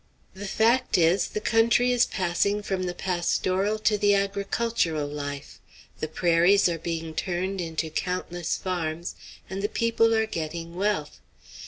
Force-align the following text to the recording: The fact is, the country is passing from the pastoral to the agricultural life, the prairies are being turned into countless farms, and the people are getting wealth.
The 0.33 0.47
fact 0.47 0.97
is, 0.97 1.27
the 1.27 1.39
country 1.39 1.91
is 1.91 2.07
passing 2.07 2.63
from 2.63 2.87
the 2.89 2.95
pastoral 2.95 3.77
to 3.85 3.99
the 3.99 4.15
agricultural 4.15 5.07
life, 5.07 5.59
the 5.99 6.07
prairies 6.07 6.67
are 6.67 6.79
being 6.79 7.13
turned 7.13 7.61
into 7.61 7.91
countless 7.91 8.57
farms, 8.57 9.13
and 9.47 9.61
the 9.61 9.69
people 9.69 10.15
are 10.15 10.25
getting 10.25 10.73
wealth. 10.73 11.19